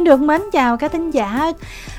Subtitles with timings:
[0.00, 1.52] xin được mến chào các thính giả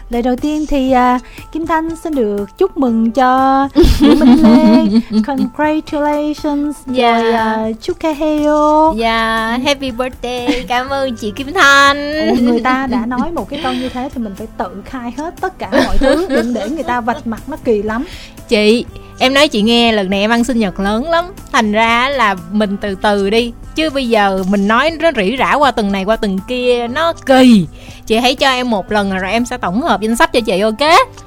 [0.09, 1.21] lời đầu tiên thì uh,
[1.52, 3.68] Kim Thanh xin được chúc mừng cho
[4.00, 4.86] Vũ Minh Lê
[5.27, 7.23] congratulations Yeah.
[7.23, 10.66] rồi uh, chúc ca heo Dạ, happy birthday.
[10.68, 12.14] Cảm ơn chị Kim Thanh.
[12.29, 15.13] Ủa, người ta đã nói một cái câu như thế thì mình phải tự khai
[15.18, 18.05] hết tất cả mọi thứ đừng để người ta vạch mặt nó kỳ lắm
[18.47, 18.86] Chị,
[19.21, 21.25] em nói chị nghe lần này em ăn sinh nhật lớn lắm.
[21.51, 23.53] Thành ra là mình từ từ đi.
[23.75, 27.13] Chứ bây giờ mình nói nó rỉ rả qua từng này qua từng kia nó
[27.26, 27.67] kỳ.
[28.05, 30.59] Chị hãy cho em một lần rồi em sẽ tổng hợp danh sách cho chị
[30.59, 30.79] ok?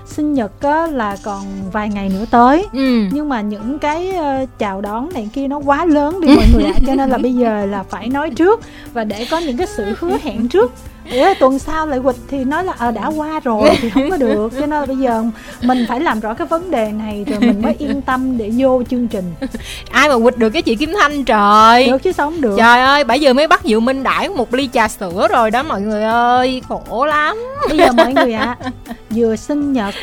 [0.06, 3.04] sinh nhật á, là còn vài ngày nữa tới Ừ.
[3.12, 6.64] nhưng mà những cái ờ, chào đón này kia nó quá lớn đi mọi người
[6.64, 8.60] ạ cho nên là bây giờ là phải nói trước
[8.92, 10.72] và để có những cái sự hứa hẹn trước
[11.10, 14.16] để tuần sau lại quịch thì nói là ờ đã qua rồi thì không có
[14.16, 15.24] được cho nên là bây giờ
[15.62, 18.82] mình phải làm rõ cái vấn đề này rồi mình mới yên tâm để vô
[18.90, 19.24] chương trình
[19.90, 21.86] Ai mà quỵt được cái chị Kim Thanh trời.
[21.86, 24.68] được chứ sống được Trời ơi, bây giờ mới bắt Diệu Minh đãi một ly
[24.72, 27.36] trà sữa rồi đó mọi người ơi, khổ lắm.
[27.68, 28.56] bây giờ mọi người ạ
[29.10, 29.94] vừa sinh nhật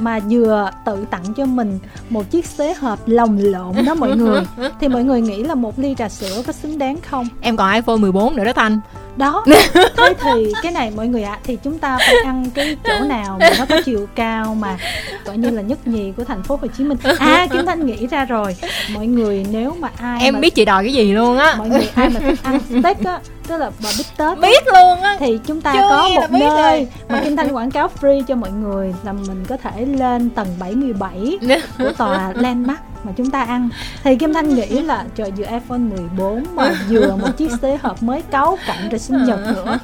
[0.00, 1.78] mà vừa tự tặng cho mình
[2.10, 4.40] một chiếc xế hộp lồng lộn đó mọi người
[4.80, 7.72] thì mọi người nghĩ là một ly trà sữa có xứng đáng không Em còn
[7.74, 8.80] iPhone 14 nữa đó Thanh.
[9.18, 9.44] Đó.
[9.96, 13.36] Thế thì cái này mọi người ạ thì chúng ta phải ăn cái chỗ nào
[13.40, 14.76] mà nó có chiều cao mà
[15.24, 16.98] gọi như là nhất nhì của thành phố Hồ Chí Minh.
[17.18, 18.56] À Kim Thanh nghĩ ra rồi.
[18.94, 21.54] Mọi người nếu mà ai Em mà, biết chị đòi cái gì luôn á.
[21.58, 25.00] mọi người ai mà thích ăn steak á tức là bò bít tết Biết luôn
[25.02, 25.16] á.
[25.18, 26.88] thì chúng ta Chưa có một biết nơi rồi.
[27.08, 30.48] mà Kim Thanh quảng cáo free cho mọi người là mình có thể lên tầng
[30.60, 31.38] 77
[31.78, 33.68] của tòa Landmark mà chúng ta ăn
[34.04, 38.02] thì Kim Thanh nghĩ là trời vừa iPhone 14 mà vừa một chiếc xế hộp
[38.02, 39.78] mới cáu cạnh rồi sinh nhật nữa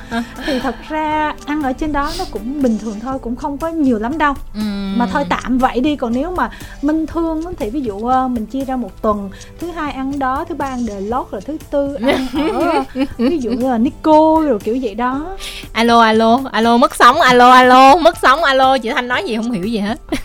[0.47, 3.69] thì thật ra ăn ở trên đó nó cũng bình thường thôi cũng không có
[3.69, 4.99] nhiều lắm đâu Ừm.
[4.99, 6.51] mà thôi tạm vậy đi còn nếu mà
[6.83, 10.45] minh thương thì ví dụ ờ, mình chia ra một tuần thứ hai ăn đó
[10.49, 12.83] thứ ba ăn đề lót rồi thứ tư ăn ở
[13.19, 15.27] ví dụ như là Nico rồi kiểu vậy đó.
[15.73, 18.79] Alo alo alo mất sóng alo alo mất sóng alo.
[18.79, 19.99] Chị thanh nói gì không hiểu gì hết.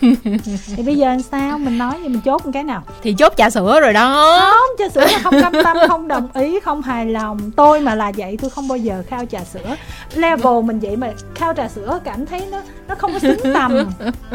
[0.76, 1.58] Thì bây giờ làm sao?
[1.58, 2.82] Mình nói gì mình chốt một cái nào?
[3.02, 4.38] Thì chốt trà sữa rồi đó.
[4.50, 7.50] Không trà sữa là không cam tâm không đồng ý không hài lòng.
[7.56, 9.76] Tôi mà là vậy tôi không bao giờ khao trà sữa.
[10.14, 12.58] Level mình vậy mà khao trà sữa cảm thấy nó
[12.88, 13.90] nó không có xứng tầm.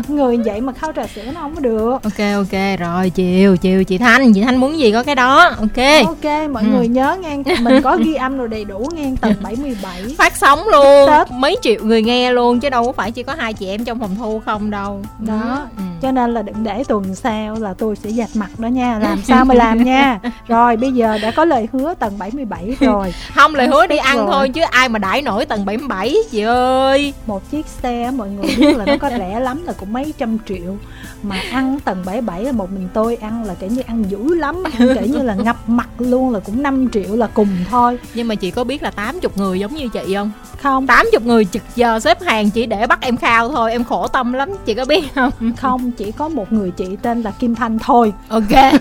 [0.07, 1.89] Người vậy mà khao trà sữa nó không có được.
[2.03, 4.33] Ok ok rồi chiều chiều chị thanh.
[4.33, 6.05] Chị thanh muốn gì có cái đó ok.
[6.07, 6.69] Ok mọi Ừ.
[6.69, 10.67] người nhớ nghe mình có ghi âm rồi đầy đủ nghe tầng 77 phát sóng
[10.67, 11.09] luôn.
[11.09, 11.31] Tết.
[11.31, 13.99] mấy triệu người nghe luôn chứ đâu có phải chỉ có hai chị em trong
[13.99, 15.01] phòng thu không đâu.
[15.19, 15.67] Đó.
[15.77, 15.83] Ừ.
[16.01, 18.99] cho nên là đừng để tuần sau là tôi sẽ dạch mặt đó nha.
[18.99, 20.19] Làm sao mà làm nha.
[20.47, 23.13] Rồi bây giờ đã có lời hứa tầng 77 rồi.
[23.35, 24.27] Không lời hứa đi ăn Rồi.
[24.31, 27.13] thôi chứ ai mà đãi nổi tầng 77 chị ơi.
[27.27, 30.37] Một chiếc xe mọi người biết là nó có rẻ lắm là cũng mấy trăm
[30.47, 30.75] triệu.
[31.23, 34.63] Mà ăn tầng 77 là một mình tôi ăn là kiểu như ăn dữ lắm.
[34.79, 37.99] Ăn kiểu như là ngập mặt luôn là cũng 5 triệu là cùng thôi.
[38.13, 40.31] Nhưng mà chị có biết là 80 người giống như chị không?
[40.61, 40.87] Không.
[40.87, 44.33] 80 người trực giờ xếp hàng chỉ để bắt em khao thôi em khổ tâm
[44.33, 45.31] lắm chị có biết không?
[45.57, 48.13] Không chỉ có một người chị tên là Kim Thanh thôi.
[48.29, 48.43] Ok.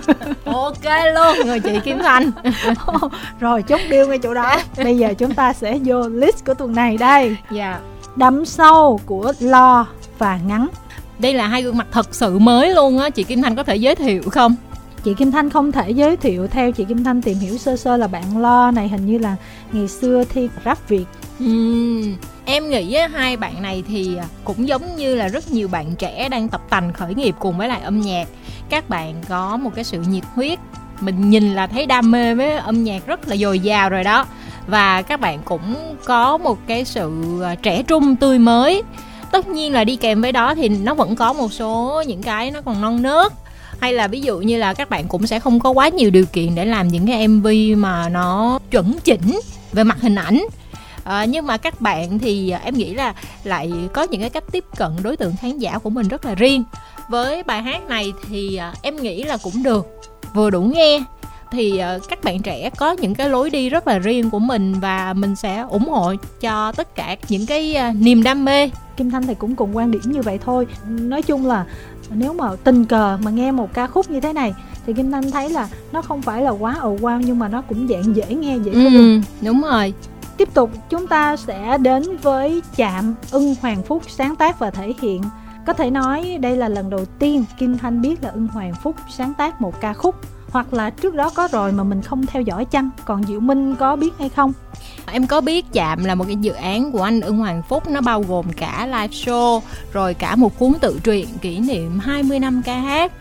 [0.45, 0.85] Ok
[1.15, 2.31] luôn người chị Kim Thanh.
[3.41, 4.57] Rồi chốt deal ngay chỗ đó.
[4.77, 7.37] Bây giờ chúng ta sẽ vô list của tuần này đây.
[7.51, 7.79] Dạ.
[8.17, 9.87] Đắm sâu của lo
[10.19, 10.69] và ngắn.
[11.19, 13.77] Đây là hai gương mặt thật sự mới luôn á chị Kim Thanh có thể
[13.77, 14.57] giới thiệu không
[15.05, 17.97] chị Kim Thanh không thể giới thiệu theo chị Kim Thanh tìm hiểu sơ sơ
[17.97, 19.37] là bạn lo này hình như là
[19.73, 21.05] ngày xưa thi rap Việt.
[21.39, 25.95] Ừm, em nghĩ hai bạn này thì à, cũng giống như là rất nhiều bạn
[25.99, 28.29] trẻ đang tập tành khởi nghiệp cùng với lại âm nhạc.
[28.69, 30.59] Các bạn có một cái sự nhiệt huyết
[31.01, 34.27] mình nhìn là thấy đam mê với âm nhạc rất là dồi dào rồi đó.
[34.67, 38.83] Và các bạn cũng có một cái sự à, trẻ trung tươi mới.
[39.31, 42.51] Tất nhiên là đi kèm với đó thì nó vẫn có một số những cái
[42.51, 43.33] nó còn non nớt
[43.85, 46.25] hay là ví dụ như là các bạn cũng sẽ không có quá nhiều điều
[46.27, 47.47] kiện để làm những cái mv
[47.77, 49.41] mà nó chuẩn chỉnh
[49.73, 50.45] về mặt hình ảnh.
[51.05, 53.15] À, nhưng mà các bạn thì em nghĩ là
[53.45, 56.35] lại có những cái cách tiếp cận đối tượng khán giả của mình rất là
[56.35, 56.65] riêng.
[57.09, 59.87] Với bài hát này thì ờ, em nghĩ là cũng được.
[60.35, 61.03] Vừa đủ nghe
[61.53, 64.75] thì ờ, các bạn trẻ có những cái lối đi rất là riêng của mình
[64.81, 68.71] và mình sẽ ủng hộ cho tất cả những cái niềm đam mê.
[68.97, 70.67] Kim Thanh thì cũng cùng quan điểm như vậy thôi.
[70.89, 71.65] Nói chung là
[72.11, 74.55] nếu mà tình cờ mà nghe một ca khúc như thế này
[74.87, 77.63] thì Kim Thanh thấy là nó không phải là quá ồ wow nhưng mà nó
[77.63, 79.95] cũng dạng dễ nghe dễ thương ừ, đúng rồi.
[80.37, 84.93] Tiếp tục chúng ta sẽ đến với chạm ưng hoàng phúc sáng tác và thể
[85.01, 85.23] hiện.
[85.67, 88.97] Có thể nói đây là lần đầu tiên Kim Thanh biết là ưng hoàng phúc
[89.11, 90.15] sáng tác một ca khúc
[90.55, 92.91] hoặc là trước đó có rồi mà mình không theo dõi chăng?
[93.05, 94.53] Còn Diệu Minh có biết hay không?
[95.13, 98.01] Em có biết Chạm là một cái dự án của anh Ưng Hoàng Phúc Nó
[98.01, 99.61] bao gồm cả live show
[99.93, 103.13] Rồi cả một cuốn tự truyện kỷ niệm 20 năm ca hát.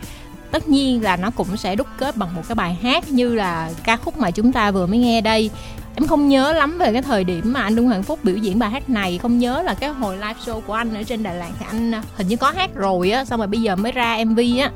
[0.50, 3.70] Tất nhiên là nó cũng sẽ đúc kết bằng một cái bài hát Như là
[3.84, 5.50] ca khúc mà chúng ta vừa mới nghe đây.
[5.94, 8.58] Em không nhớ lắm về cái thời điểm mà anh Đương Hoàng Phúc biểu diễn
[8.58, 11.32] bài hát này không nhớ là cái hồi live show của anh ở trên Đà
[11.32, 14.18] Lạt thì anh hình như có hát rồi á xong rồi bây giờ mới ra
[14.24, 14.70] MV á.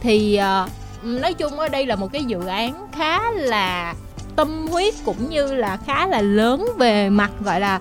[0.00, 0.70] Thì uh,
[1.02, 3.94] nói chung ở đây là một cái dự án khá là
[4.36, 7.80] tâm huyết cũng như là khá là lớn về mặt, gọi là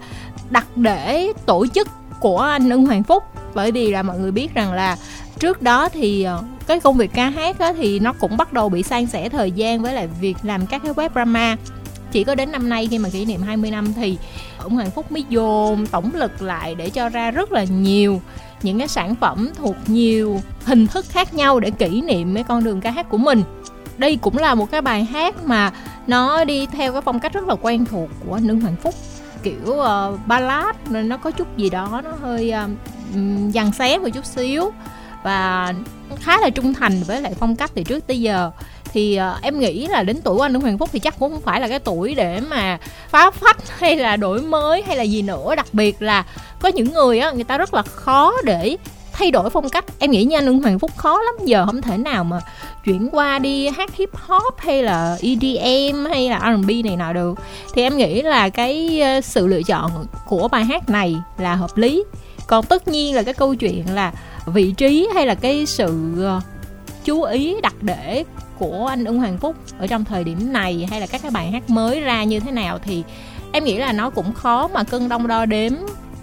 [0.49, 1.87] đặt để tổ chức
[2.19, 3.23] của anh Ưng Hoàng Phúc.
[3.53, 4.97] Bởi vì là mọi người biết rằng là
[5.39, 8.83] trước đó thì ờ, cái công việc ca hát thì nó cũng bắt đầu bị
[8.83, 11.55] san sẻ thời gian với lại việc làm các cái web drama
[12.17, 14.17] chỉ có đến năm nay khi mà kỷ niệm 20 năm thì
[14.57, 18.21] ông Hoàng Phúc mới dồn tổng lực lại để cho ra rất là nhiều
[18.61, 22.63] những cái sản phẩm thuộc nhiều hình thức khác nhau để kỷ niệm cái con
[22.63, 23.43] đường ca hát của mình.
[23.97, 25.71] Đây cũng là một cái bài hát mà
[26.07, 28.95] nó đi theo cái phong cách rất là quen thuộc của anh Lương Hoàng Phúc.
[29.43, 32.71] Kiểu uh, ballad nên nó có chút gì đó nó hơi uh,
[33.53, 34.71] dằn xé một chút xíu
[35.23, 35.73] và
[36.19, 38.51] khá là trung thành với lại phong cách từ trước tới giờ
[38.93, 41.31] thì uh, em nghĩ là đến tuổi của anh Lương Hoàng Phúc thì chắc cũng
[41.31, 42.79] không phải là cái tuổi để mà
[43.09, 45.55] phá phách hay là đổi mới hay là gì nữa.
[45.55, 46.25] Đặc biệt là
[46.59, 48.77] có những người á người ta rất là khó để
[49.17, 49.85] thay đổi phong cách.
[49.99, 52.39] Em nghĩ nha lương hoàng phúc khó lắm giờ không thể nào mà
[52.85, 57.39] chuyển qua đi hát hip hop hay là EDM hay là R&B này nọ được.
[57.73, 61.77] Thì em nghĩ là cái ờ, sự lựa chọn của bài hát này là hợp
[61.77, 62.03] lý.
[62.47, 64.11] Còn tất nhiên là cái câu chuyện là
[64.45, 66.41] vị trí hay là cái sự ờ,
[67.05, 68.23] chú ý đặt để
[68.59, 71.51] của anh Ưng Hoàng Phúc ở trong thời điểm này hay là các cái bài
[71.51, 73.03] hát mới ra như thế nào thì
[73.51, 75.73] em nghĩ là nó cũng khó mà cân đong đo đếm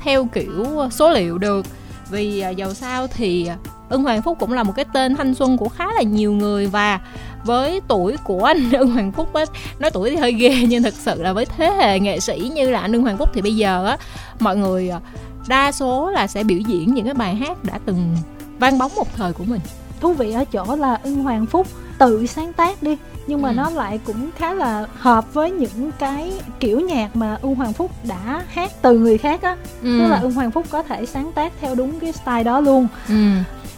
[0.03, 1.67] theo kiểu số liệu được.
[2.11, 3.51] Vì à, dầu sao thì
[3.89, 6.67] Ưng Hoàng Phúc cũng là một cái tên thanh xuân của khá là nhiều người
[6.67, 7.01] và
[7.45, 9.47] với tuổi của anh Ưng Hoàng Phúc ấy,
[9.79, 12.71] nói tuổi thì hơi ghê nhưng thực sự là với thế hệ nghệ sĩ như
[12.71, 13.97] là anh Ưng Hoàng Phúc thì bây giờ á
[14.41, 15.01] mọi người à,
[15.49, 18.17] đa số là sẽ biểu diễn những cái bài hát đã từng
[18.59, 19.61] vang bóng một thời của mình.
[20.01, 21.67] Thú vị ở chỗ là ưng hoàng phúc
[21.99, 22.97] tự sáng tác đi
[23.27, 23.55] nhưng mà ừ.
[23.55, 27.91] nó lại cũng khá là hợp với những cái kiểu nhạc mà ưng hoàng phúc
[28.09, 29.99] đã hát từ người khác á ừ.
[29.99, 32.87] tức là ưng hoàng phúc có thể sáng tác theo đúng cái style đó luôn
[33.09, 33.31] ừ.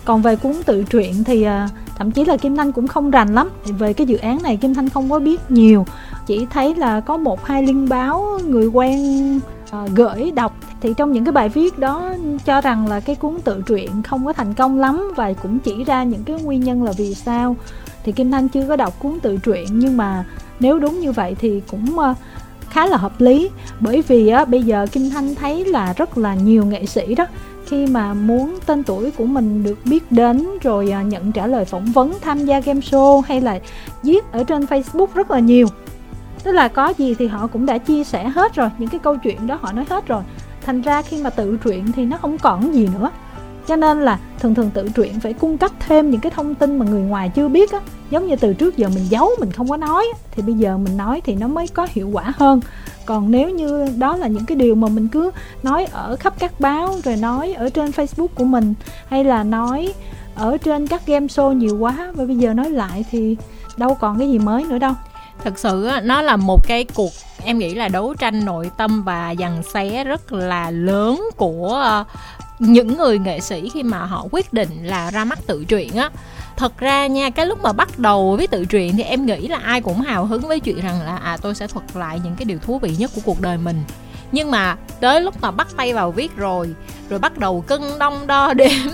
[0.05, 3.35] còn về cuốn tự truyện thì uh, thậm chí là kim thanh cũng không rành
[3.35, 5.87] lắm về cái dự án này kim thanh không có biết nhiều
[6.27, 11.13] chỉ thấy là có một hai linh báo người quen uh, gửi đọc thì trong
[11.13, 12.15] những cái bài viết đó
[12.45, 15.85] cho rằng là cái cuốn tự truyện không có thành công lắm và cũng chỉ
[15.85, 17.57] ra những cái nguyên nhân là vì sao
[18.07, 20.25] thì kim thanh chưa có đọc cuốn tự truyện, nhưng mà
[20.61, 22.15] nếu đúng như vậy thì cũng ờ,
[22.71, 23.51] khá là hợp lý.
[23.81, 27.27] Bởi vì, á, bây giờ kim thanh thấy là rất là nhiều nghệ sĩ đó,
[27.67, 31.65] khi mà muốn tên tuổi của mình được biết đến rồi ờ, nhận trả lời
[31.65, 33.59] phỏng vấn, tham gia game show hay là
[34.03, 35.67] viết ở trên facebook rất là nhiều.
[36.43, 39.17] Tức là có gì thì họ cũng đã chia sẻ hết rồi, những cái câu
[39.17, 40.23] chuyện đó họ nói hết rồi.
[40.63, 43.11] Thành ra khi mà tự truyện thì nó không còn gì nữa.
[43.67, 46.79] Cho nên là thường thường tự truyện phải cung cấp thêm những cái thông tin
[46.79, 47.81] mà người ngoài chưa biết á
[48.11, 50.97] giống như từ trước giờ mình giấu, mình không có nói thì bây giờ mình
[50.97, 52.61] nói thì nó mới có hiệu quả hơn.
[53.07, 55.31] Còn nếu như đó là những cái điều mà mình cứ
[55.63, 58.75] nói ở khắp các báo, rồi nói ở trên facebook của mình,
[59.09, 59.95] hay là nói
[60.35, 63.37] ở trên các game show nhiều quá, và bây giờ nói lại thì
[63.77, 64.93] đâu còn cái gì mới nữa đâu.
[65.45, 67.11] Thực sự nó là một cái cuộc,
[67.45, 72.05] em nghĩ là đấu tranh nội tâm và dằn xé rất là lớn của ờ,
[72.59, 76.11] những người nghệ sĩ khi mà họ quyết định là ra mắt tự truyện á
[76.57, 79.59] thật ra nha, cái lúc mà bắt đầu với tự truyện thì em nghĩ là
[79.59, 82.45] ai cũng hào hứng với chuyện rằng là à tôi sẽ thuật lại những cái
[82.45, 83.85] điều thú vị nhất của cuộc đời mình.
[84.33, 86.75] Nhưng mà tới lúc mà bắt tay vào viết rồi
[87.09, 88.89] rồi bắt đầu cân đong đo đếm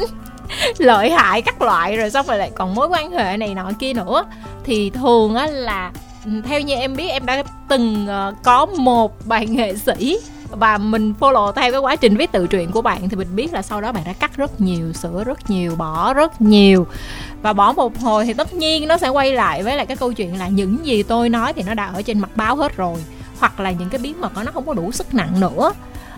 [0.79, 3.93] lợi hại các loại, rồi xong rồi lại còn mối quan hệ này nọ kia
[3.93, 4.25] nữa,
[4.65, 5.93] thì thường á là
[6.25, 10.19] ừ, theo như em biết, em đã từng ờ, có một bạn nghệ sĩ
[10.53, 13.53] và mình follow theo cái quá trình viết tự truyện của bạn thì mình biết
[13.53, 16.87] là sau đó bạn đã cắt rất nhiều sửa rất nhiều bỏ rất nhiều.
[17.43, 20.13] Và bỏ một hồi thì tất nhiên nó sẽ quay lại với lại cái câu
[20.13, 22.99] chuyện là những gì tôi nói thì nó đã ở trên mặt báo hết rồi
[23.39, 25.73] hoặc là những cái bí mật đó nó không có đủ sức nặng nữa.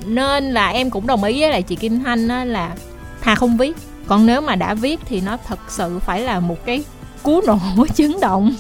[0.05, 2.75] Nên là em cũng đồng ý với lại chị Kim Thanh á, là
[3.21, 3.77] thà không viết.
[4.07, 6.85] Còn nếu mà đã viết thì nó thật sự phải là một cái
[7.23, 7.59] cú nổ
[7.95, 8.55] chấn động.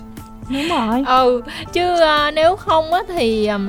[0.48, 1.04] Đúng rồi.
[1.06, 3.68] Ừ chứ uh, nếu không á thì um,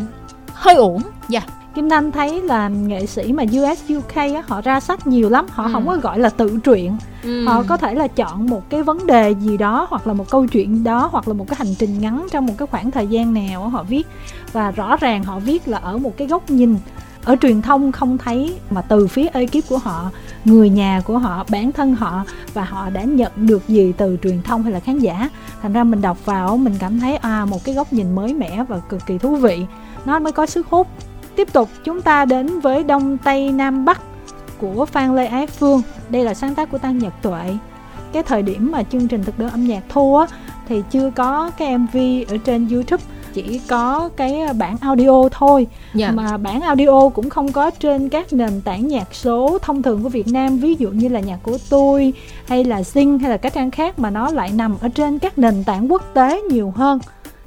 [0.54, 1.02] hơi uổng.
[1.30, 1.40] Dạ.
[1.40, 1.55] yeah.
[1.76, 5.46] Kim Thanh thấy là nghệ sĩ mà US UK á, họ ra sách nhiều lắm
[5.50, 5.70] họ ừ.
[5.74, 6.98] không có gọi là tự truyện.
[7.24, 7.46] Ừ.
[7.46, 10.48] họ có thể là chọn một cái vấn đề gì đó hoặc là một câu
[10.48, 13.34] chuyện đó hoặc là một cái hành trình ngắn trong một cái khoảng thời gian
[13.34, 14.08] nào họ viết.
[14.52, 16.76] Và rõ ràng họ viết là ở một cái góc nhìn
[17.24, 20.12] ở truyền thông không thấy mà từ phía ekip của họ
[20.46, 24.42] người nhà của họ bản thân họ và họ đã nhận được gì từ truyền
[24.42, 25.30] thông hay là khán giả.
[25.62, 28.64] Thành ra mình đọc vào mình cảm thấy à một cái góc nhìn mới mẻ
[28.64, 29.66] và cực kỳ thú vị.
[30.06, 30.88] Nó mới có sức hút
[31.36, 34.02] tiếp tục chúng ta đến với đông tây nam bắc
[34.58, 35.82] của phan lê ái phương.
[36.10, 37.58] Đây là sáng tác của tăng nhật tuệ.
[38.14, 40.26] Cái thời điểm mà chương trình thực đơn âm nhạc thua
[40.68, 45.68] thì chưa có cái mv ở trên youtube chỉ có cái bản audio thôi.
[45.94, 46.12] Dạ.
[46.12, 50.10] mà bản audio cũng không có trên các nền tảng nhạc số thông thường của
[50.10, 52.14] Việt Nam ví dụ như là nhạc của tôi
[52.48, 55.38] hay là Sing hay là các trang khác mà nó lại nằm ở trên các
[55.38, 57.00] nền tảng quốc tế nhiều hơn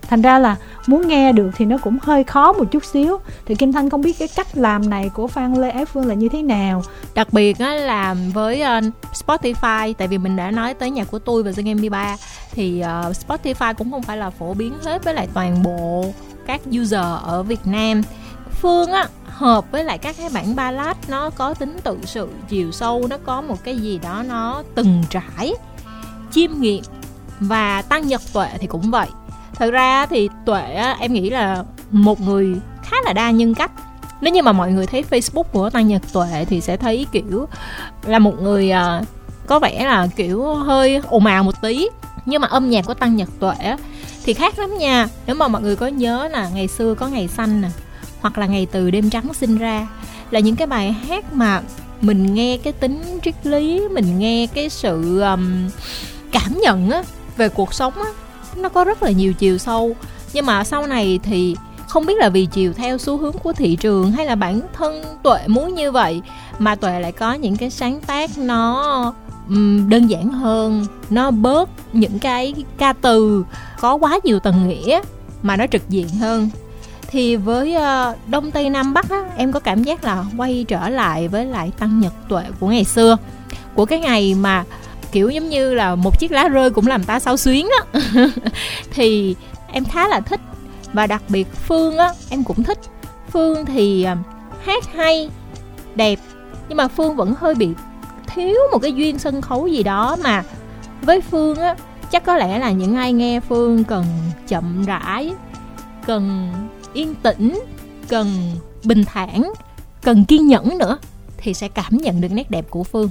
[0.08, 3.18] thành ra là muốn nghe được thì nó cũng hơi khó một chút xíu.
[3.46, 6.14] Thì Kim Thanh không biết cái cách làm này của Phan Lê Ái Phương là
[6.14, 6.82] như thế nào.
[7.14, 8.80] Đặc biệt á là với ờ,
[9.12, 12.16] Spotify tại vì mình đã nói tới nhạc của tôi và riêng em đi ba
[12.52, 16.04] thì uh, Spotify cũng không phải là phổ biến hết với lại toàn bộ
[16.46, 18.02] các user ở Việt Nam.
[18.50, 22.72] Phương á hợp với lại các cái bản ballad nó có tính tự sự chiều
[22.72, 25.54] sâu nó có một cái gì đó nó từng trải
[26.30, 26.82] chiêm nghiệm
[27.40, 29.08] và tăng nhật tuệ thì cũng vậy
[29.58, 33.70] thật ra thì tuệ em nghĩ là một người khá là đa nhân cách.
[34.20, 37.48] Nếu như mà mọi người thấy facebook của tăng nhật tuệ thì sẽ thấy kiểu
[38.06, 39.02] là một người à,
[39.46, 41.88] có vẻ là kiểu hơi ồn ào một tí.
[42.26, 43.76] Nhưng mà âm nhạc của tăng nhật tuệ
[44.24, 45.08] thì khác lắm nha.
[45.26, 47.68] Nếu mà mọi người có nhớ là ngày xưa có ngày xanh nè
[48.20, 49.86] hoặc là ngày từ đêm trắng sinh ra
[50.30, 51.62] là những cái bài hát mà
[52.00, 55.68] mình nghe cái tính triết lý mình nghe cái sự um,
[56.32, 57.02] cảm nhận á
[57.36, 58.10] về cuộc sống á
[58.62, 59.96] nó có rất là nhiều chiều sâu.
[60.32, 61.56] Nhưng mà sau này thì
[61.88, 65.04] không biết là vì chiều theo xu hướng của thị trường hay là bản thân
[65.22, 66.22] tuệ muốn như vậy
[66.58, 69.12] mà tuệ lại có những cái sáng tác nó
[69.88, 73.44] đơn giản hơn nó bớt những cái ca từ
[73.80, 75.00] có quá nhiều tầng nghĩa
[75.42, 76.50] mà nó trực diện hơn.
[77.10, 80.88] Thì với ờ, đông tây nam bắc á, em có cảm giác là quay trở
[80.88, 83.16] lại với lại tăng nhật tuệ của ngày xưa
[83.74, 84.64] của cái ngày mà
[85.12, 88.00] kiểu giống như là một chiếc lá rơi cũng làm ta sao xuyến á.
[88.90, 89.36] Thì
[89.72, 90.40] em khá là thích.
[90.92, 92.78] Và đặc biệt phương á, em cũng thích.
[93.32, 94.16] Phương thì à,
[94.64, 95.30] hát hay,
[95.94, 96.18] đẹp.
[96.68, 97.68] Nhưng mà phương vẫn hơi bị
[98.26, 100.44] thiếu một cái duyên sân khấu gì đó mà
[101.02, 101.74] với phương á,
[102.10, 104.04] chắc có lẽ là những ai nghe phương cần
[104.48, 105.32] chậm rãi,
[106.06, 106.52] cần
[106.92, 107.60] yên tĩnh,
[108.08, 108.26] cần
[108.84, 109.52] bình thản,
[110.02, 110.98] cần kiên nhẫn nữa
[111.36, 113.10] thì sẽ cảm nhận được nét đẹp của phương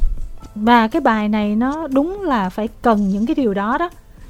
[0.56, 3.90] và cái bài này nó đúng là phải cần những cái điều đó đó.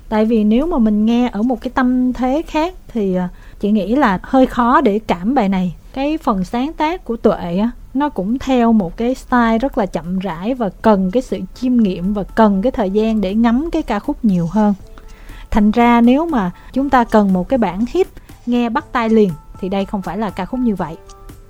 [0.09, 3.71] Tại vì nếu mà mình nghe ở một cái tâm thế khác thì à, chị
[3.71, 5.75] nghĩ là hơi khó để cảm bài này.
[5.93, 9.85] Cái phần sáng tác của tuệ á nó cũng theo một cái style rất là
[9.85, 13.69] chậm rãi và cần cái sự chiêm nghiệm và cần cái thời gian để ngắm
[13.71, 14.73] cái ca khúc nhiều hơn.
[15.51, 18.07] Thành ra nếu mà chúng ta cần một cái bản hit
[18.45, 20.95] nghe bắt tay liền thì đây không phải là ca khúc như vậy.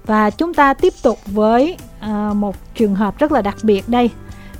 [0.05, 4.09] Và chúng ta tiếp tục với uh, một trường hợp rất là đặc biệt đây.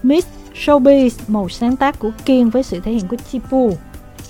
[0.08, 3.78] Miss Showbiz một sáng tác của Kiên với sự thể hiện của Chipu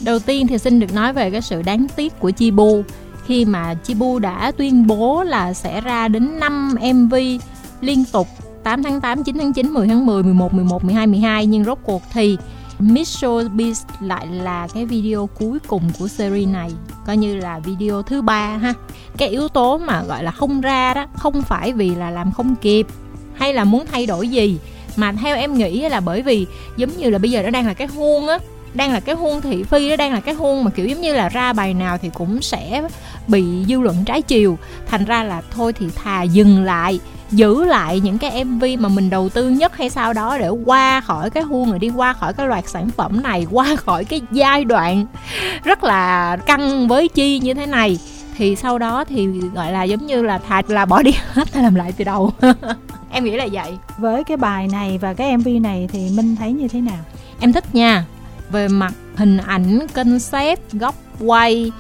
[0.01, 2.83] đầu tiên thì xin được nói về cái sự đáng tiếc của Chibu
[3.25, 7.15] khi mà Chibu đã tuyên bố là sẽ ra đến 5 MV
[7.81, 8.27] liên tục
[8.63, 11.77] 8 tháng 8, 9 tháng 9, 10 tháng 10, 11, 11, 12, 12 nhưng rốt
[11.83, 12.37] cuộc thì
[12.79, 16.71] Miss Showbiz lại là cái video cuối cùng của series này.
[17.05, 18.73] Coi như là video thứ ba ha.
[19.17, 22.55] Cái yếu tố mà gọi là không ra đó không phải vì là làm không
[22.55, 22.87] kịp
[23.33, 24.59] hay là muốn thay đổi gì
[24.97, 27.73] mà theo em nghĩ là bởi vì giống như là bây giờ nó đang là
[27.73, 28.37] cái huông á,
[28.73, 31.13] đang là cái huông thị phi, nó đang là cái huông mà kiểu giống như
[31.13, 32.87] là ra bài nào thì cũng sẽ
[33.27, 34.57] bị dư luận trái chiều.
[34.87, 36.99] Thành ra là thôi thì thà dừng lại,
[37.31, 41.01] giữ lại những cái mv mà mình đầu tư nhất hay sau đó để qua
[41.01, 44.21] khỏi cái huông rồi đi, qua khỏi cái loạt sản phẩm này, qua khỏi cái
[44.31, 45.05] giai đoạn
[45.63, 47.99] rất là căng với chi như thế này.
[48.37, 51.63] Thì sau đó thì gọi là giống như là thà là bỏ đi hết hay
[51.63, 52.31] làm lại từ đầu.
[53.17, 53.77] em nghĩ là vậy.
[53.97, 56.99] Với cái bài này và cái mv này thì minh thấy như thế nào?
[57.39, 58.05] Em thích nha.
[58.49, 61.71] Về mặt hình ảnh concept góc quay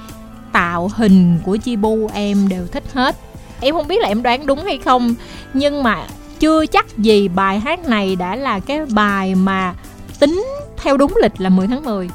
[0.51, 3.15] tạo hình của chibu em đều thích hết.
[3.61, 5.15] Em không biết là em đoán đúng hay không
[5.53, 6.07] nhưng mà
[6.39, 9.73] chưa chắc gì bài hát này đã là cái bài mà
[10.19, 10.43] tính
[10.77, 12.09] theo đúng lịch là 10 tháng 10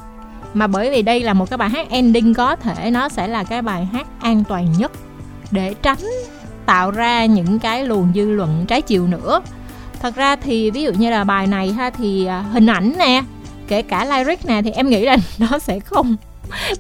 [0.55, 3.45] mà bởi vì đây là một cái bài hát ending có thể nó sẽ là
[3.45, 4.93] cái bài hát an toàn nhất
[5.51, 6.11] để tránh
[6.67, 9.41] tạo ra những cái luồng dư luận trái chiều nữa.
[10.01, 13.23] Thật ra thì ví dụ như là bài này ha thì à, hình ảnh nè
[13.69, 16.17] kể cả lyric nè thì em nghĩ là nó sẽ không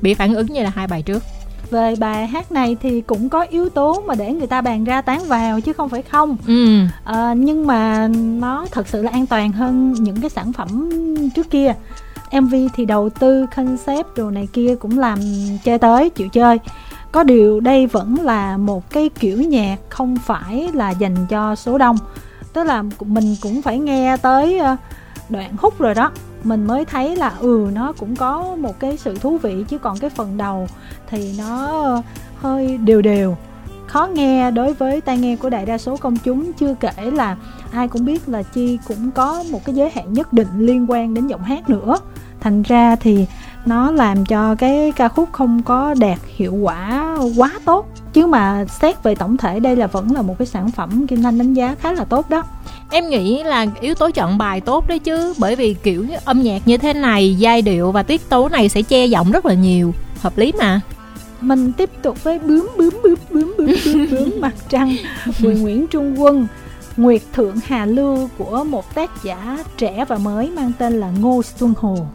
[0.00, 1.22] bị phản ứng như là hai bài trước.
[1.70, 5.02] Về bài hát này thì cũng có yếu tố mà để người ta bàn ra
[5.02, 6.36] tán vào chứ không phải không.
[6.46, 6.78] Ừ.
[7.04, 10.90] à, nhưng mà nó thật sự là an toàn hơn những cái sản phẩm
[11.34, 11.74] trước kia.
[12.40, 15.18] mv thì đầu tư concept đồ này kia cũng làm
[15.64, 16.58] chơi tới chịu chơi
[17.12, 21.78] có điều đây vẫn là một cái kiểu nhạc không phải là dành cho số
[21.78, 21.96] đông.
[22.52, 24.76] Tức là mình cũng phải nghe tới ờ,
[25.28, 26.10] đoạn hút rồi đó.
[26.44, 29.98] Mình mới thấy là ừ nó cũng có một cái sự thú vị, chứ còn
[29.98, 30.68] cái phần đầu
[31.10, 32.02] thì nó
[32.36, 33.36] hơi đều đều.
[33.86, 37.36] Khó nghe đối với tai nghe của đại đa số công chúng, chưa kể là
[37.72, 41.14] ai cũng biết là chi cũng có một cái giới hạn nhất định liên quan
[41.14, 41.96] đến giọng hát nữa.
[42.40, 43.26] Thành ra thì
[43.66, 47.88] nó làm cho cái ca khúc không có đạt hiệu quả quá tốt.
[48.12, 51.22] Chứ mà xét về tổng thể đây là vẫn là một cái sản phẩm kim
[51.22, 52.42] thanh đánh giá khá là tốt đó.
[52.90, 56.68] Em nghĩ là yếu tố chọn bài tốt đấy chứ bởi vì kiểu âm nhạc
[56.68, 59.94] như thế này giai điệu và tiết tấu này sẽ che giọng rất là nhiều.
[60.20, 60.80] Hợp lý mà.
[61.40, 64.96] Mình tiếp tục với bướm bướm bướm bướm bướm bướm, bướm mặt trăng.
[65.42, 66.46] Bùi Nguyễn Trung Quân
[66.96, 71.42] Nguyệt Thượng Hà Lưu của một tác giả trẻ và mới mang tên là Ngô
[71.42, 72.06] Xuân Hồ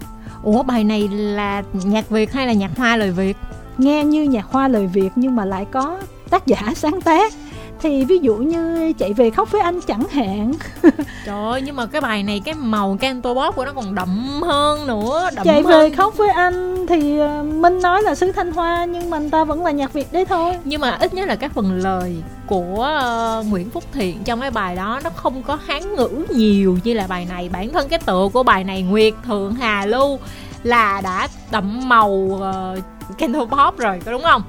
[0.44, 3.38] Ủa, bài này là nhạc Việt hay là nhạc hoa lời Việt?
[3.78, 5.98] Nghe như nhạc hoa lời Việt nhưng mà lại có
[6.30, 7.34] tác giả sáng tác
[7.82, 10.54] thì ví dụ như chạy về khóc với anh chẳng hạn.
[11.26, 14.42] Trời ơi nhưng mà cái bài này cái màu canto pop của nó còn đậm
[14.44, 15.66] hơn nữa đậm chạy hơn.
[15.66, 19.30] về khóc với anh thì ờ, minh nói là xứ thanh hoa nhưng mà anh
[19.30, 20.58] ta vẫn là nhạc việt đấy thôi.
[20.64, 22.16] Nhưng mà ít nhất là các phần lời
[22.48, 22.90] của
[23.40, 26.94] uh, Nguyễn Phúc Thiện trong cái bài đó nó không có hán ngữ nhiều như
[26.94, 27.50] là bài này.
[27.50, 30.20] Bản thân cái tựa của bài này Nguyệt Thượng Hà Lưu
[30.64, 34.42] là đã đậm màu uh, canto pop rồi có đúng không?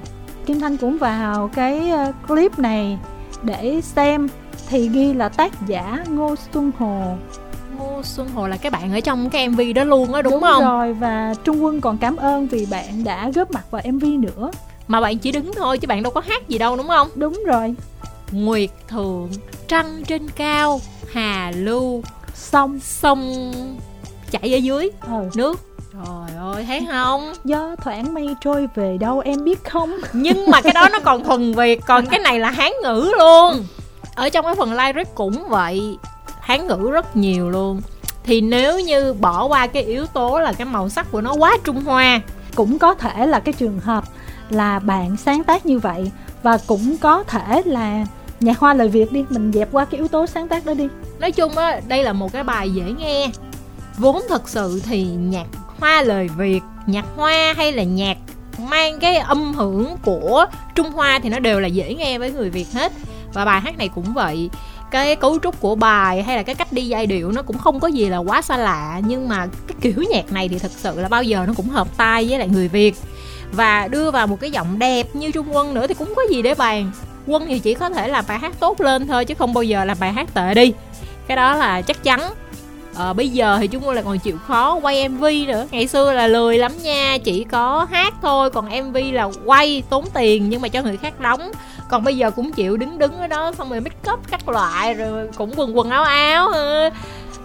[0.45, 1.91] Kim Thanh cũng vào cái
[2.27, 2.97] clip này
[3.43, 4.27] để xem
[4.69, 7.17] thì ghi là tác giả Ngô Xuân Hồ
[7.77, 10.41] Ngô Xuân Hồ là cái bạn ở trong cái MV đó luôn á đúng, đúng
[10.41, 10.63] không?
[10.63, 14.03] Đúng rồi và Trung Quân còn cảm ơn vì bạn đã góp mặt vào MV
[14.03, 14.51] nữa.
[14.87, 17.07] Mà bạn chỉ đứng thôi chứ bạn đâu có hát gì đâu đúng không?
[17.15, 17.75] Đúng rồi.
[18.31, 19.29] Nguyệt Thượng,
[19.67, 20.79] Trăng trên cao,
[21.11, 22.03] Hà Lưu,
[22.33, 23.53] sông sông
[24.31, 25.29] chảy ở dưới ừ.
[25.35, 27.33] nước Trời ơi, thấy không?
[27.43, 29.97] Do thoảng mây trôi về đâu em biết không?
[30.13, 33.65] Nhưng mà cái đó nó còn thuần Việt, còn cái này là Hán ngữ luôn.
[34.15, 35.97] Ở trong cái phần lyric cũng vậy,
[36.39, 37.81] Hán ngữ rất nhiều luôn.
[38.29, 41.57] Thì nếu như bỏ qua cái yếu tố là cái màu sắc của nó quá
[41.63, 42.21] Trung Hoa
[42.55, 44.03] Cũng có thể là cái trường hợp
[44.49, 46.11] là bạn sáng tác như vậy
[46.43, 48.05] Và cũng có thể là
[48.39, 50.87] nhạc hoa lời Việt đi Mình dẹp qua cái yếu tố sáng tác đó đi
[51.19, 53.27] Nói chung á, đây là một cái bài dễ nghe
[53.97, 55.45] Vốn thật sự thì nhạc
[55.79, 58.17] hoa lời Việt, nhạc hoa hay là nhạc
[58.69, 60.45] mang cái âm hưởng của
[60.75, 62.91] Trung Hoa thì nó đều là dễ nghe với người Việt hết.
[63.33, 64.49] Và bài hát này cũng vậy
[64.91, 67.79] cái cấu trúc của bài hay là cái cách đi giai điệu nó cũng không
[67.79, 70.99] có gì là quá xa lạ nhưng mà cái kiểu nhạc này thì thật sự
[70.99, 72.95] là bao giờ nó cũng hợp tai với lại người Việt.
[73.51, 76.41] Và đưa vào một cái giọng đẹp như Trung Quân nữa thì cũng có gì
[76.41, 76.91] để bàn.
[77.27, 79.85] Quân thì chỉ có thể làm bài hát tốt lên thôi chứ không bao giờ
[79.85, 80.73] làm bài hát tệ đi.
[81.27, 82.21] Cái đó là chắc chắn
[82.99, 85.67] à, bây giờ thì chúng tôi là còn chịu khó quay mv nữa.
[85.71, 90.05] Ngày xưa là lười lắm nha chỉ có hát thôi còn mv là quay tốn
[90.13, 91.51] tiền nhưng mà cho người khác đóng.
[91.89, 94.93] Còn bây giờ cũng chịu đứng đứng ở đó xong rồi make up các loại
[94.93, 96.51] rồi cũng quần quần áo áo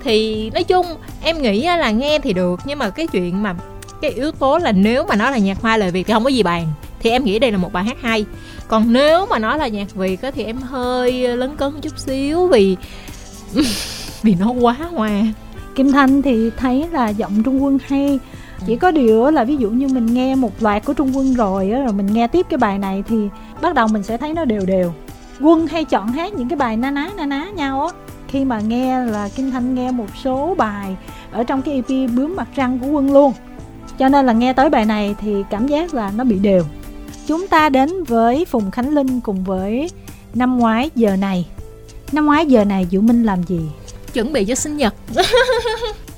[0.03, 0.87] thì nói chung
[1.23, 3.55] em nghĩ là nghe thì được nhưng mà cái chuyện mà
[4.03, 6.31] cái yếu tố là nếu mà nó là nhạc hoa lời việt thì không có
[6.31, 6.67] gì bàn.
[7.01, 8.25] Thì em nghĩ đây là một bài hát hay.
[8.69, 12.47] Còn nếu mà nó là nhạc việt á, thì em hơi lấn cấn chút xíu
[12.47, 12.77] vì
[14.23, 15.23] vì nó quá hoa.
[15.75, 18.19] Kim Thanh thì thấy là giọng Trung Quân hay.
[18.67, 21.69] Chỉ có điều là ví dụ như mình nghe một loạt của Trung Quân rồi
[21.69, 23.29] rồi mình nghe tiếp cái bài này thì
[23.63, 24.93] bắt đầu mình sẽ thấy nó đều đều.
[25.41, 27.93] Quân hay chọn hát những cái bài na ná na ná nhau á.
[28.29, 30.97] Khi mà nghe là Kim Thanh nghe một số bài
[31.33, 33.33] ở trong cái EP bướm mặt trăng của Quân luôn.
[33.99, 36.65] Cho nên là nghe tới bài này thì cảm giác là nó bị đều.
[37.27, 39.91] Chúng ta đến với Phùng Khánh Linh cùng với
[40.35, 41.47] năm ngoái giờ này.
[42.13, 43.61] Năm ngoái giờ này, Vũ Minh làm gì?
[44.15, 44.95] Chuẩn bị cho sinh nhật.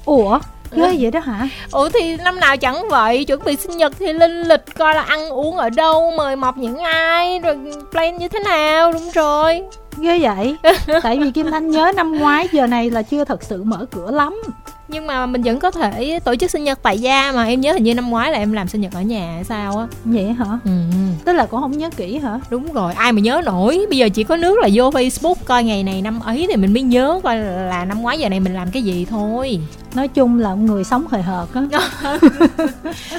[0.04, 0.38] Ủa?
[0.72, 1.48] Ghê vậy đó hả?
[1.72, 3.24] Ủa thì năm nào chẳng vậy?
[3.24, 6.56] Chuẩn bị sinh nhật thì linh lịch coi là ăn uống ở đâu mời mọc
[6.56, 7.56] những ai rồi
[7.90, 9.62] plan như thế nào đúng rồi.
[9.98, 10.56] Ghê vậy?
[11.02, 14.10] Tại vì kim thanh nhớ năm ngoái giờ này là chưa thật sự mở cửa
[14.10, 14.42] lắm
[14.88, 17.72] nhưng mà mình vẫn có thể tổ chức sinh nhật tại gia mà em nhớ
[17.72, 19.86] hình như năm ngoái là em làm sinh nhật ở nhà hay sao á.
[20.04, 20.58] Vậy hả?
[20.64, 20.70] Ừ.
[21.24, 22.40] tức là cũng không nhớ kỹ hả?
[22.50, 23.86] Đúng rồi ai mà nhớ nổi.
[23.90, 26.72] Bây giờ chỉ có nước là vô facebook coi ngày này năm ấy thì mình
[26.72, 29.60] mới nhớ coi là năm ngoái giờ này mình làm cái gì thôi.
[29.94, 31.82] Nói chung là người sống hời hợt á.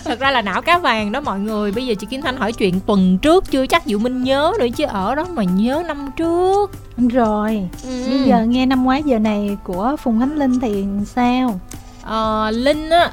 [0.06, 1.72] Thật ra là não cá vàng đó mọi người.
[1.72, 4.68] Bây giờ chị kim thanh hỏi chuyện tuần trước chưa chắc diệu minh nhớ nữa
[4.76, 8.06] chứ ở đó mà nhớ năm trước rồi ừ.
[8.10, 11.60] bây giờ nghe năm ngoái giờ này của phùng khánh linh thì sao?
[12.02, 13.12] Ờ, linh á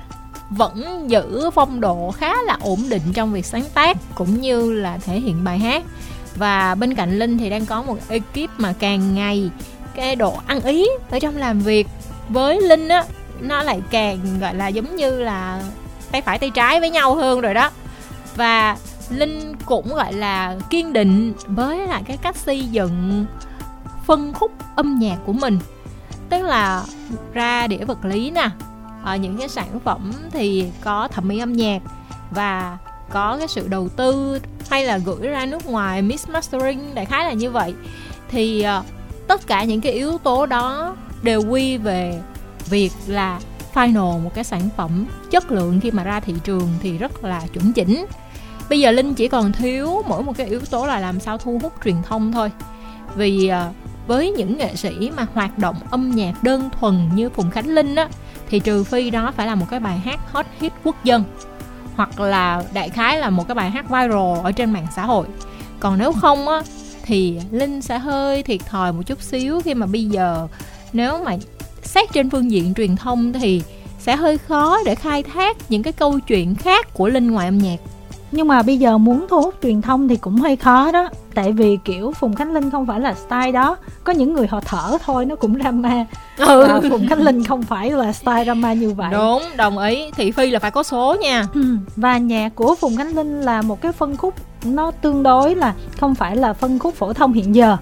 [0.50, 4.98] vẫn giữ phong độ khá là ổn định trong việc sáng tác cũng như là
[4.98, 5.82] thể hiện bài hát.
[6.36, 9.50] Và bên cạnh linh thì đang có một ekip mà càng ngày
[9.94, 11.86] cái độ ăn ý ở trong làm việc.
[12.28, 13.04] Với linh á
[13.40, 15.62] nó lại càng gọi là giống như là
[16.10, 17.70] tay phải tay trái với nhau hơn rồi đó.
[18.36, 18.76] Và
[19.10, 23.26] linh cũng gọi là kiên định với lại cái cách xây dựng
[24.06, 25.58] phân khúc âm nhạc của mình.
[26.30, 26.84] Tức là
[27.32, 28.50] ra đĩa vật lý nè
[29.04, 31.82] ở những cái sản phẩm thì có thẩm mỹ âm nhạc
[32.30, 32.78] và
[33.10, 34.38] có cái sự đầu tư
[34.70, 37.74] hay là gửi ra nước ngoài, mix mastering đại khái là như vậy.
[38.28, 38.82] Thì ờ,
[39.28, 42.20] tất cả những cái yếu tố đó đều quy về
[42.70, 43.40] việc là
[43.74, 47.42] final một cái sản phẩm chất lượng khi mà ra thị trường thì rất là
[47.52, 48.06] chuẩn chỉnh.
[48.68, 51.58] Bây giờ linh chỉ còn thiếu mỗi một cái yếu tố là làm sao thu
[51.62, 52.50] hút truyền thông thôi.
[53.14, 53.70] Vì ờ,
[54.06, 57.94] với những nghệ sĩ mà hoạt động âm nhạc đơn thuần như phùng khánh linh
[57.94, 58.08] á,
[58.48, 61.24] thì trừ phi đó phải là một cái bài hát hot hit quốc dân,
[61.96, 65.26] hoặc là đại khái là một cái bài hát viral ở trên mạng xã hội.
[65.80, 66.62] Còn nếu không á,
[67.02, 70.48] thì linh sẽ hơi thiệt thòi một chút xíu khi mà bây giờ
[70.92, 71.36] nếu mà
[71.82, 73.62] xét trên phương diện truyền thông thì
[73.98, 77.58] sẽ hơi khó để khai thác những cái câu chuyện khác của linh ngoài âm
[77.58, 77.76] nhạc
[78.34, 81.08] nhưng mà bây giờ muốn thu hút truyền thông thì cũng hơi khó đó.
[81.34, 83.76] Tại vì kiểu phùng khánh linh không phải là style đó.
[84.04, 86.06] Có những người họ thở thôi nó cũng drama.
[86.38, 86.62] Ừ.
[86.62, 89.12] à, phùng khánh linh không phải là style drama như vậy.
[89.12, 90.10] Đúng đồng ý.
[90.10, 91.46] Thị phi là phải có số nha.
[91.54, 91.64] Ừ.
[91.96, 95.74] và nhạc của phùng khánh linh là một cái phân khúc nó tương đối là
[96.00, 97.76] không phải là phân khúc phổ thông hiện giờ.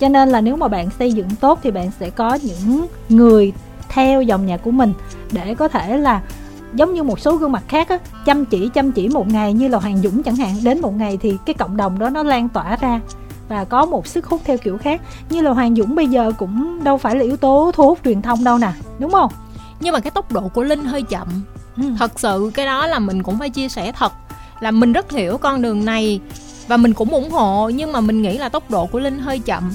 [0.00, 3.52] Cho nên là nếu mà bạn xây dựng tốt thì bạn sẽ có những người
[3.88, 4.92] theo dòng nhạc của mình
[5.32, 6.20] để có thể là
[6.74, 9.68] giống như một số gương mặt khác á chăm chỉ chăm chỉ một ngày như
[9.68, 12.48] là hoàng dũng chẳng hạn đến một ngày thì cái cộng đồng đó nó lan
[12.48, 13.00] tỏa ra
[13.48, 15.00] và có một sức hút theo kiểu khác.
[15.30, 18.22] Như là hoàng dũng bây giờ cũng đâu phải là yếu tố thu hút truyền
[18.22, 19.32] thông đâu nè đúng không?
[19.80, 21.28] Nhưng mà cái tốc độ của linh hơi chậm.
[21.76, 21.82] Ừ.
[21.98, 24.12] thật sự cái đó là mình cũng phải chia sẻ thật
[24.60, 26.20] là mình rất hiểu con đường này
[26.68, 29.38] và mình cũng ủng hộ nhưng mà mình nghĩ là tốc độ của linh hơi
[29.38, 29.72] chậm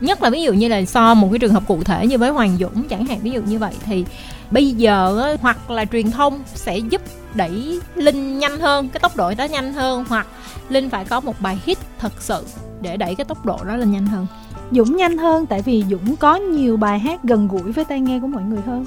[0.00, 2.30] nhất là ví dụ như là so một cái trường hợp cụ thể như với
[2.30, 4.04] hoàng dũng chẳng hạn ví dụ như vậy thì
[4.50, 7.02] bây giờ hoặc là truyền thông sẽ giúp
[7.34, 10.26] đẩy linh nhanh hơn cái tốc độ đó nhanh hơn hoặc
[10.68, 12.44] linh phải có một bài hit thật sự
[12.80, 14.26] để đẩy cái tốc độ đó lên nhanh hơn
[14.70, 18.20] dũng nhanh hơn tại vì dũng có nhiều bài hát gần gũi với tai nghe
[18.20, 18.84] của mọi người hơn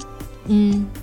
[0.48, 0.54] ừ.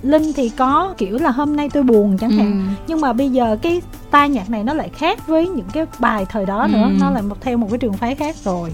[0.02, 2.84] linh thì có kiểu là hôm nay tôi buồn chẳng hạn ừ.
[2.86, 6.26] nhưng mà bây giờ cái tai nhạc này nó lại khác với những cái bài
[6.28, 6.68] thời đó ừ.
[6.68, 8.72] nữa nó lại một theo một cái trường phái khác rồi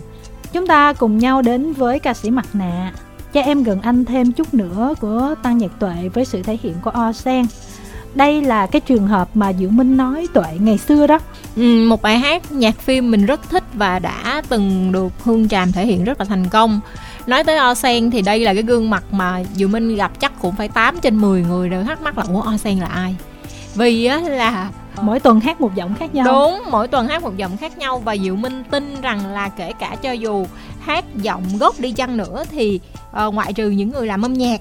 [0.56, 2.92] chúng ta cùng nhau đến với ca sĩ mặt nạ.
[3.32, 6.74] Cho em gần anh thêm chút nữa của Tăng Nhạc Tuệ với sự thể hiện
[6.82, 7.46] của O Sen
[8.14, 11.18] đây là cái trường hợp mà Diệu Minh nói Tuệ ngày xưa đó.
[11.56, 15.72] Ừ, một bài hát nhạc phim mình rất thích và đã từng được Hương Tràm
[15.72, 16.80] thể hiện rất là thành công.
[17.26, 20.32] Nói tới O Sen thì đây là cái gương mặt mà Diệu Minh gặp chắc
[20.40, 23.16] cũng phải 8 trên 10 người đều thắc mắc là ủa O Sen là ai?
[23.74, 24.70] Vì á là
[25.02, 26.24] mỗi tuần hát một giọng khác nhau.
[26.24, 29.72] Đúng mỗi tuần hát một giọng khác nhau và diệu minh tin rằng là kể
[29.78, 30.46] cả cho dù
[30.80, 32.80] hát giọng gốc đi chăng nữa thì
[33.26, 34.60] uh, ngoại trừ những người làm âm nhạc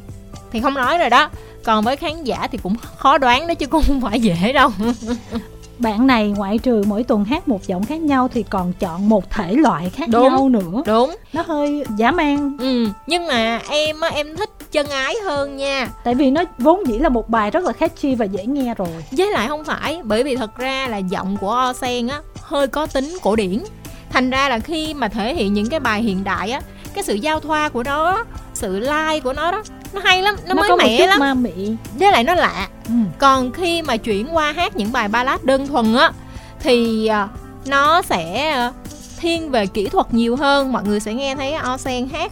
[0.52, 1.30] thì không nói rồi đó.
[1.64, 4.70] Còn với khán giả thì cũng khó đoán đó chứ cũng không phải dễ đâu.
[5.80, 9.30] Bạn này ngoại trừ mỗi tuần hát một giọng khác nhau thì còn chọn một
[9.30, 10.84] thể loại khác đúng, nhau nữa.
[10.86, 11.16] đúng.
[11.34, 12.58] Nó hơi giả man.
[12.60, 15.88] Ừ nhưng mà em á em thích chân ái hơn nha.
[16.04, 18.88] Tại vì nó vốn dĩ là một bài rất là catchy và dễ nghe rồi.
[19.12, 22.68] Với lại không phải bởi vì thật ra là giọng của o sen á hơi
[22.68, 23.64] có tính cổ điển.
[24.10, 26.62] Thành ra là khi mà thể hiện những cái bài hiện đại á
[26.94, 30.54] cái sự giao thoa của nó sự like của nó đó nó hay lắm nó,
[30.54, 31.20] nó mới mẻ lắm.
[31.20, 31.76] ma mị.
[32.00, 32.68] Với lại nó lạ.
[32.88, 32.94] Ừ.
[33.20, 36.12] còn khi mà chuyển qua hát những bài ballad đơn thuần á
[36.60, 37.28] thì à,
[37.66, 38.72] nó sẽ à,
[39.20, 40.72] thiên về kỹ thuật nhiều hơn.
[40.72, 42.32] Mọi người sẽ nghe thấy Osen hát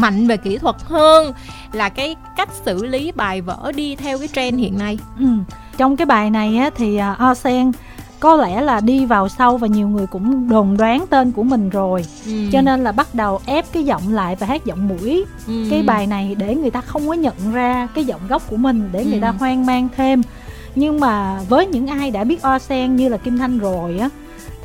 [0.00, 1.32] mạnh về kỹ thuật hơn
[1.72, 5.26] là cái cách xử lý bài vở đi theo cái trend hiện nay ừ.
[5.76, 7.72] trong cái bài này á, thì Osen
[8.20, 11.70] có lẽ là đi vào sâu và nhiều người cũng đồn đoán tên của mình
[11.70, 12.32] rồi ừ.
[12.52, 15.66] cho nên là bắt đầu ép cái giọng lại và hát giọng mũi ừ.
[15.70, 18.88] cái bài này để người ta không có nhận ra cái giọng gốc của mình
[18.92, 19.20] để người ừ.
[19.22, 20.22] ta hoang mang thêm
[20.74, 24.08] nhưng mà với những ai đã biết o sen như là kim thanh rồi á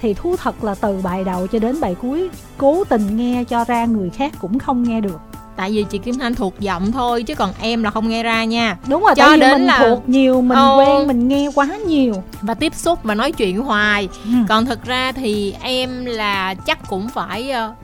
[0.03, 3.63] thì thú thật là từ bài đầu cho đến bài cuối cố tình nghe cho
[3.63, 5.19] ra người khác cũng không nghe được
[5.55, 8.43] tại vì chị Kim Thanh thuộc giọng thôi chứ còn em là không nghe ra
[8.43, 10.79] nha đúng rồi cho đến mình là thuộc nhiều mình oh.
[10.79, 14.31] quen mình nghe quá nhiều và tiếp xúc và nói chuyện hoài ừ.
[14.49, 17.75] còn thực ra thì em là chắc cũng phải uh,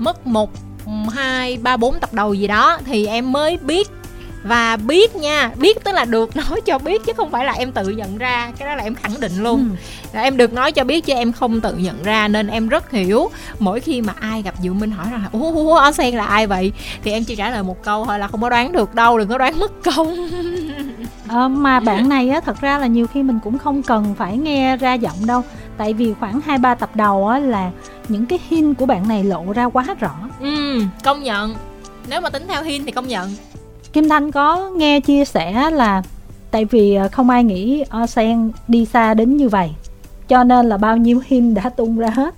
[0.00, 0.50] mất một
[1.12, 3.88] hai ba bốn tập đầu gì đó thì em mới biết
[4.44, 7.72] và biết nha biết tức là được nói cho biết chứ không phải là em
[7.72, 8.52] tự nhận ra.
[8.58, 9.68] Cái đó là em khẳng định luôn.
[9.70, 9.76] Ừ.
[10.12, 12.90] là em được nói cho biết chứ em không tự nhận ra nên em rất
[12.90, 13.30] hiểu.
[13.58, 16.46] Mỗi khi mà ai gặp diệu minh hỏi rằng là ủa ó sen là ai
[16.46, 16.72] vậy?
[17.04, 19.28] Thì em chỉ trả lời một câu thôi là không có đoán được đâu đừng
[19.28, 20.30] có đoán mất công.
[21.28, 24.36] À, mà bạn này á thật ra là nhiều khi mình cũng không cần phải
[24.36, 25.42] nghe ra giọng đâu.
[25.76, 27.70] Tại vì khoảng hai ba tập đầu á là
[28.08, 30.14] những cái hint của bạn này lộ ra quá rõ.
[30.40, 31.54] Ừ công nhận.
[32.08, 33.30] Nếu mà tính theo hint thì công nhận
[33.94, 36.02] Kim Thanh có nghe chia sẻ là
[36.50, 39.70] tại vì à, không ai nghĩ Osen đi xa đến như vậy,
[40.28, 42.34] cho nên là bao nhiêu hint đã tung ra hết.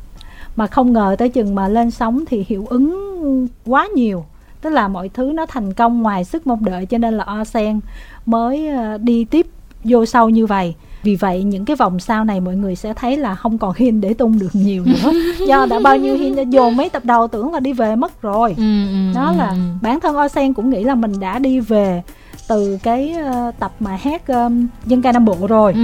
[0.56, 4.24] Mà không ngờ tới chừng mà lên sóng thì hiệu ứng quá nhiều,
[4.60, 7.80] tức là mọi thứ nó thành công ngoài sức mong đợi, cho nên là Osen
[8.26, 9.46] mới à, đi tiếp
[9.84, 13.16] vô sâu như vậy vì vậy những cái vòng sau này mọi người sẽ thấy
[13.16, 15.12] là không còn hin để tung được nhiều nữa
[15.48, 18.22] do đã bao nhiêu hin đã dồn mấy tập đầu tưởng là đi về mất
[18.22, 19.56] rồi ừ, ừ, đó là ừ.
[19.82, 22.02] bản thân Osen cũng nghĩ là mình đã đi về
[22.48, 25.80] từ cái uh, tập mà hát um, dân ca nam bộ rồi ừ.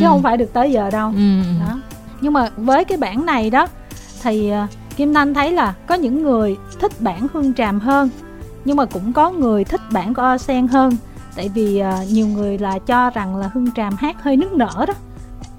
[0.00, 1.40] chứ không phải được tới giờ đâu ừ.
[1.60, 1.80] đó
[2.20, 3.66] nhưng mà với cái bản này đó
[4.22, 8.08] thì uh, Kim Thanh thấy là có những người thích bản Hương Tràm hơn
[8.64, 10.96] nhưng mà cũng có người thích bản của O Sen hơn
[11.36, 14.84] tại vì uh, nhiều người là cho rằng là Hương Tràm hát hơi nức nở
[14.88, 14.94] đó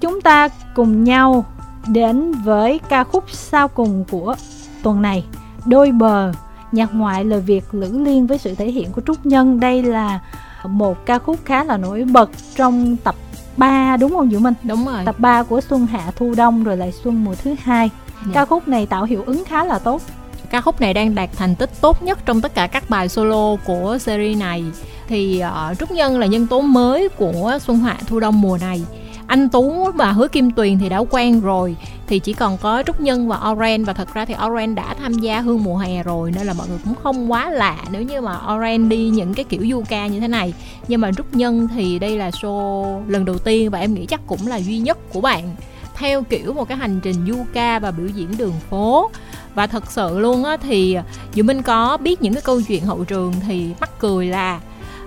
[0.00, 1.44] chúng ta cùng nhau
[1.86, 4.34] đến với ca khúc sau cùng của
[4.82, 5.24] tuần này
[5.66, 6.32] đôi bờ
[6.72, 10.20] nhạc ngoại lời Việt Lữ Liên với sự thể hiện của Trúc Nhân đây là
[10.64, 13.14] một ca khúc khá là nổi bật trong tập
[13.56, 14.54] 3 đúng không Diệu Minh?
[14.62, 15.02] Đúng rồi.
[15.04, 17.90] Tập 3 của Xuân Hạ Thu Đông rồi lại Xuân mùa thứ hai.
[18.26, 18.30] Dạ.
[18.34, 20.02] Ca khúc này tạo hiệu ứng khá là tốt.
[20.50, 23.56] Ca khúc này đang đạt thành tích tốt nhất trong tất cả các bài solo
[23.66, 24.64] của series này.
[25.08, 25.42] Thì
[25.72, 28.82] uh, Trúc Nhân là nhân tố mới của Xuân Hạ Thu Đông mùa này.
[29.26, 33.00] Anh tú và hứa kim tuyền thì đã quen rồi thì chỉ còn có trúc
[33.00, 33.84] nhân và oren.
[33.84, 36.68] Và thật ra thì oren đã tham gia hương mùa hè rồi nên là mọi
[36.68, 40.06] người cũng không quá lạ nếu như mà oren đi những cái kiểu du ca
[40.06, 40.54] như thế này.
[40.88, 44.20] Nhưng mà trúc nhân thì đây là show lần đầu tiên và em nghĩ chắc
[44.26, 45.50] cũng là duy nhất của bạn.
[45.94, 49.10] Theo kiểu một cái hành trình du ca và biểu diễn đường phố.
[49.54, 50.96] Và thật sự luôn á thì
[51.34, 54.60] dù minh có biết những cái câu chuyện hậu trường thì mắc cười là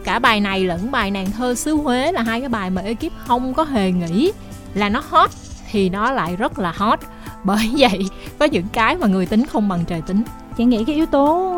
[0.09, 3.11] cả bài này lẫn bài nàng thơ xứ Huế là hai cái bài mà ekip
[3.17, 4.31] không có hề nghĩ
[4.73, 5.29] là nó hot
[5.71, 6.99] thì nó lại rất là hot.
[7.43, 10.23] Bởi vậy, có những cái mà người tính không bằng trời tính.
[10.57, 11.55] Chị nghĩ cái yếu tố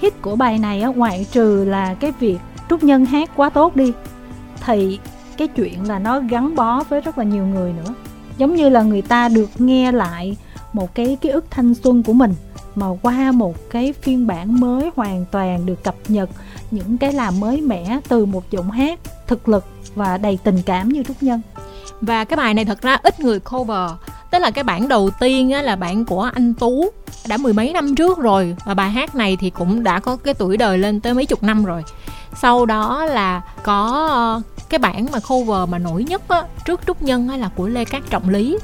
[0.00, 2.38] hit của bài này á, ngoại trừ là cái việc
[2.70, 3.92] trúc nhân hát quá tốt đi,
[4.66, 4.98] thì
[5.36, 7.94] cái chuyện là nó gắn bó với rất là nhiều người nữa.
[8.38, 10.36] Giống như là người ta được nghe lại
[10.72, 12.34] một cái ký ức thanh xuân của mình.
[12.74, 16.30] Mà qua một cái phiên bản mới hoàn toàn được cập nhật
[16.70, 20.88] những cái làm mới mẻ từ một giọng hát thực lực và đầy tình cảm
[20.88, 21.40] như Trúc Nhân.
[22.00, 23.90] Và cái bài này thật ra ít người cover.
[24.30, 26.90] Tức là cái bản đầu tiên á, là bản của anh Tú.
[27.28, 30.34] Đã mười mấy năm trước rồi và bài hát này thì cũng đã có cái
[30.34, 31.84] tuổi đời lên tới mấy chục năm rồi.
[32.40, 37.02] Sau đó là có ờ, cái bản mà cover mà nổi nhất á, trước Trúc
[37.02, 38.58] Nhân á, là của Lê Cát Trọng Lý.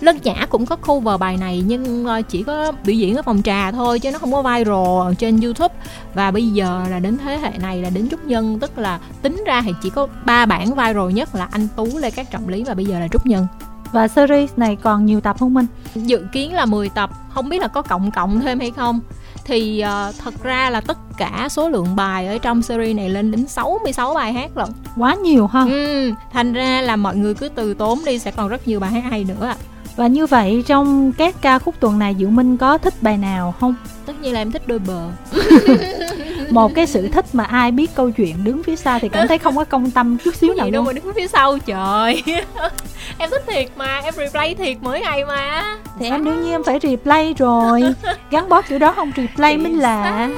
[0.00, 3.42] Lân Nhã cũng có cover bài này nhưng ờ, chỉ có biểu diễn ở phòng
[3.42, 5.74] trà thôi chứ nó không có viral trên YouTube.
[6.14, 9.44] Và bây giờ là đến thế hệ này là đến Trúc Nhân tức là tính
[9.46, 12.64] ra thì chỉ có ba bản viral nhất là anh Tú Lê Cát Trọng Lý
[12.64, 13.46] và bây giờ là Trúc Nhân.
[13.92, 15.66] Và series này còn nhiều tập không Minh?
[15.94, 19.00] Dự kiến là 10 tập, không biết là có cộng cộng thêm hay không.
[19.44, 23.30] Thì uh, thật ra là tất cả số lượng bài ở trong series này lên
[23.30, 24.68] đến 66 bài hát lận.
[24.96, 25.64] Quá nhiều ha.
[25.64, 28.90] Ừ, thành ra là mọi người cứ từ tốn đi sẽ còn rất nhiều bài
[28.90, 29.56] hát hay nữa ạ
[29.96, 33.54] và như vậy trong các ca khúc tuần này Diệu Minh có thích bài nào
[33.60, 33.74] không?
[34.06, 35.08] Tất nhiên là em thích đôi bờ.
[36.50, 39.38] Một cái sự thích mà ai biết câu chuyện đứng phía sau thì cảm thấy
[39.38, 42.22] không có công tâm chút xíu nào đâu mà đứng phía sau trời.
[43.18, 45.76] Em thích thiệt mà, em replay thiệt mỗi ngày mà.
[45.98, 47.82] Thì em đương nhiên em phải replay rồi.
[48.30, 50.28] Gắn bó kiểu đó không replay mới là?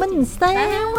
[0.00, 0.92] Mình sao, sao?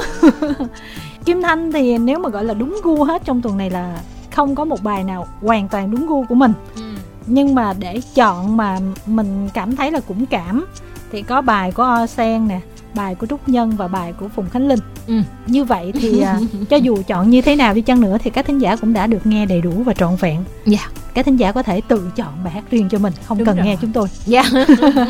[1.26, 3.98] Kim Thanh thì nếu mà gọi là đúng gu hết trong tuần này là
[4.32, 6.54] không có một bài nào hoàn toàn đúng gu của mình.
[6.76, 6.87] Ừ
[7.28, 10.66] nhưng mà để chọn mà mình cảm thấy là cũng cảm,
[11.12, 12.60] thì có bài của o sen nè,
[12.96, 15.14] bài của trúc nhân và bài của phùng khánh linh ừ.
[15.48, 16.40] như vậy thì à,
[16.70, 19.08] cho dù chọn như thế nào đi chăng nữa thì các thính giả cũng đã
[19.08, 20.44] được nghe đầy đủ và trọn vẹn.
[20.66, 20.80] Dạ.
[20.80, 23.46] Yeah các thính giả có thể tự chọn bài hát riêng cho mình không Đúng
[23.46, 23.66] cần rồi.
[23.66, 24.08] nghe chúng tôi.
[24.26, 24.44] Dạ.
[24.54, 25.08] Yeah.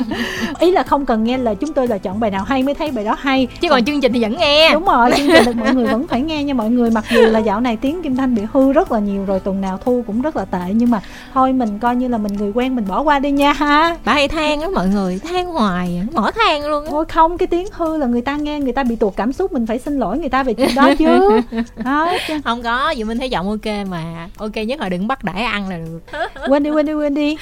[0.60, 2.92] ý là không cần nghe lời chúng tôi là chọn bài nào hay mới thấy
[2.92, 3.48] bài đó hay.
[3.62, 4.74] Chứ còn chương trình thì vẫn nghe.
[4.74, 6.92] đúng rồi chương trình thì mọi người vẫn phải nghe nha mọi người.
[6.92, 9.62] Mặc dù là dạo này tiếng kim thanh bị hư rất là nhiều rồi tuần
[9.62, 10.74] nào thu cũng rất là tệ.
[10.74, 11.02] Nhưng mà
[11.34, 13.98] thôi mình coi như là mình người quen mình bỏ qua đi nha ha.
[14.06, 17.68] Bà hay than á mọi người than hoài mở than luôn thôi không cái tiếng
[17.72, 20.18] hư là người ta nghe người ta bị tuột cảm xúc mình phải xin lỗi
[20.18, 21.42] người ta về chuyện đó chứ.
[21.84, 24.28] Đó, không có dù mình thấy giọng ok mà.
[24.38, 26.20] Ok nhất là đừng bắt đãi ăn là được.
[26.48, 27.38] Quên đi quên đi quên đi.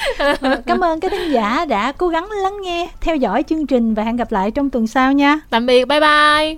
[0.66, 4.04] Cảm ơn các thính giả đã cố gắng lắng nghe theo dõi chương trình và
[4.04, 5.40] hẹn gặp lại trong tuần sau nha.
[5.50, 6.58] Tạm biệt bye bye